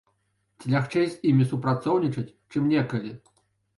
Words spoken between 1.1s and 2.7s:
з імі супрацоўнічаць, чым